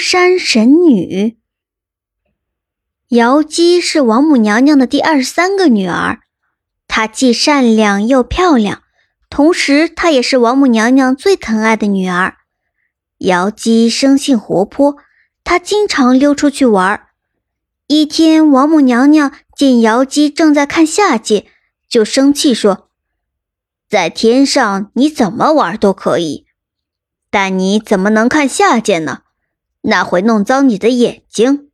[0.00, 1.36] 山神女。
[3.08, 6.20] 瑶姬是王母娘娘的第二十三个女儿，
[6.88, 8.82] 她既善良又漂亮，
[9.28, 12.38] 同时她也是王母娘娘最疼爱的女儿。
[13.18, 14.96] 瑶姬生性活泼，
[15.44, 17.08] 她经常溜出去玩。
[17.86, 21.46] 一天，王母娘娘见瑶姬正在看下界，
[21.88, 22.88] 就生气说
[23.90, 26.46] ：“在天上你怎么玩都可以，
[27.30, 29.22] 但你怎么能看下界呢？
[29.82, 31.70] 那会弄脏你的眼睛。”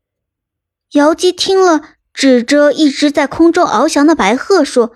[0.93, 1.83] 瑶姬听了，
[2.15, 4.93] 指着一直在空中翱翔的白鹤说：“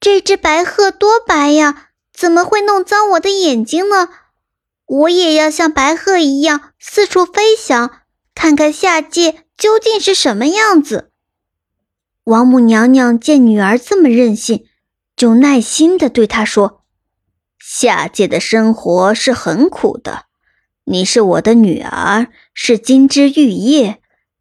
[0.00, 4.08] 这只白鹤多白呀，怎么会弄脏我的眼睛呢？
[4.84, 8.00] 我也要像白鹤一样四处飞翔，
[8.34, 11.10] 看看下界究竟是什么样子。”
[12.24, 14.66] 王母娘娘见女儿这么任性，
[15.16, 16.84] 就耐心地对她说
[17.58, 20.26] ：“下界的生活是很苦的，
[20.84, 23.98] 你是我的女儿，是金枝玉叶。”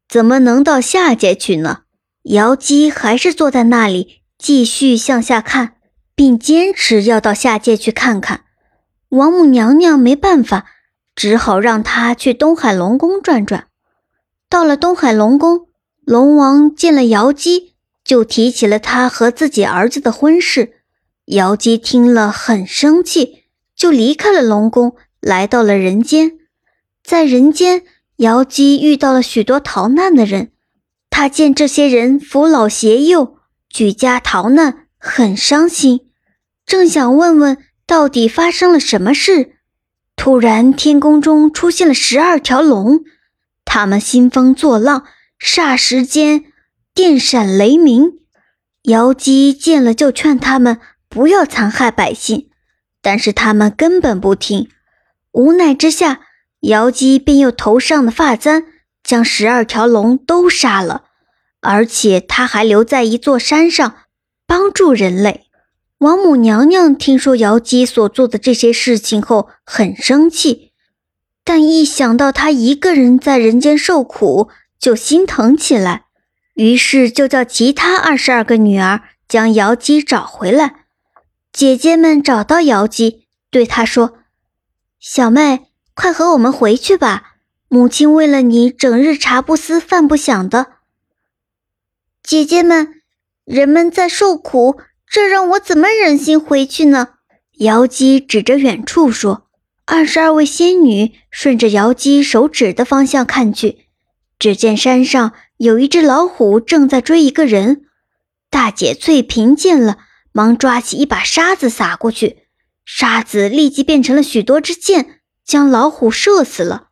[0.10, 1.84] 怎么能到下界去呢？
[2.24, 5.76] 瑶姬还是坐在那里，继续向下看，
[6.14, 8.42] 并坚持要到下界去看看。
[9.08, 10.66] 王母娘娘没办法，
[11.16, 13.68] 只好让她去东海龙宫转转。
[14.50, 15.68] 到了东海龙宫，
[16.04, 20.74] 龙王见了瑶姬，就提起了他和自己儿子的婚事。
[21.28, 23.44] 瑶姬听了很生气，
[23.76, 26.34] 就离开了龙宫，来到了人间。
[27.04, 27.84] 在人间。
[28.18, 30.52] 瑶姬遇到了许多逃难的人，
[31.10, 36.02] 他见这些人扶老携幼、举家逃难，很伤心，
[36.64, 39.56] 正想问问到底发生了什么事，
[40.16, 43.00] 突然天空中出现了十二条龙，
[43.66, 45.06] 他们兴风作浪，
[45.44, 46.44] 霎时间
[46.94, 48.20] 电闪雷鸣。
[48.84, 52.52] 瑶姬见了就劝他们不要残害百姓，
[53.02, 54.70] 但是他们根本不听，
[55.32, 56.22] 无奈之下。
[56.62, 58.66] 瑶姬便用头上的发簪
[59.04, 61.06] 将十二条龙都杀了，
[61.60, 63.96] 而且他还留在一座山上
[64.46, 65.48] 帮助人类。
[65.98, 70.72] 王母娘娘听说瑶姬所做的这些事情后很生气，
[71.44, 76.06] 但一想到她一个人在人间受苦，就心疼起来，
[76.54, 80.86] 于是就叫其他二十二个女儿将瑶姬找回来。
[81.52, 84.20] 姐姐们找到瑶姬，对她说
[85.02, 87.36] ：“小妹。”快和我们回去吧！
[87.68, 90.68] 母亲为了你，整日茶不思饭不想的。
[92.24, 93.02] 姐姐们，
[93.46, 97.10] 人们在受苦，这让我怎么忍心回去呢？
[97.60, 99.48] 瑶姬指着远处说
[99.86, 103.86] ：“二十二位仙女顺着瑶姬手指的方向看去，
[104.40, 107.86] 只见山上有一只老虎正在追一个人。
[108.50, 109.98] 大姐翠萍见了，
[110.32, 112.41] 忙抓起一把沙子撒过去，
[112.94, 116.90] 沙子立即变成了许多支箭。”将老虎射死了。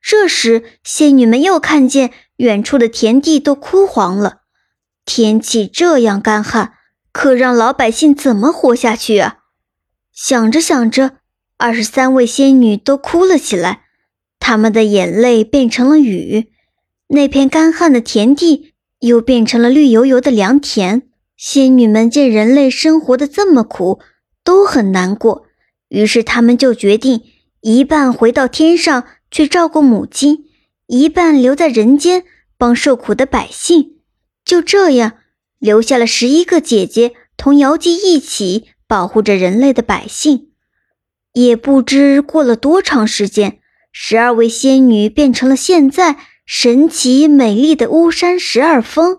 [0.00, 4.38] 这时，仙女们又看见远处的田地都枯黄了，
[5.04, 6.74] 天气这样干旱，
[7.12, 9.38] 可让老百姓怎么活下去啊？
[10.14, 11.18] 想着想着，
[11.58, 13.82] 二十三位仙女都哭了起来，
[14.38, 16.50] 她们的眼泪变成了雨，
[17.08, 21.02] 那片干旱的田地又变成了绿油油的良田。
[21.36, 24.00] 仙女们见人类生活的这么苦，
[24.44, 25.46] 都很难过，
[25.88, 27.22] 于是他们就决定。
[27.60, 30.46] 一半回到天上去照顾母亲，
[30.86, 32.24] 一半留在人间
[32.56, 33.98] 帮受苦的百姓。
[34.44, 35.18] 就这样，
[35.58, 40.48] 留下了十一个姐姐同瑶姬一起保护着人类的百姓。
[41.34, 43.60] 也不知过了多长时间，
[43.92, 49.18] 十二位仙女变成了现在神奇美丽的巫山十二峰。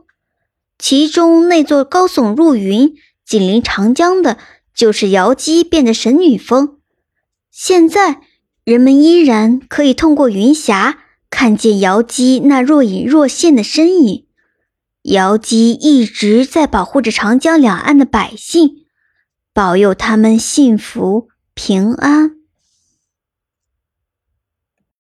[0.80, 4.40] 其中那座高耸入云、紧邻长江的，
[4.76, 6.78] 就是瑶姬变的神女峰。
[7.50, 8.22] 现在。
[8.64, 11.00] 人们依然可以通过云霞
[11.32, 14.28] 看见瑶姬那若隐若现的身影。
[15.02, 18.86] 瑶姬一直在保护着长江两岸的百姓，
[19.52, 22.36] 保佑他们幸福平安。